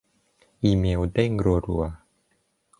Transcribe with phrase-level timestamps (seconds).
[0.63, 1.83] อีเมลเด้งรัวรัว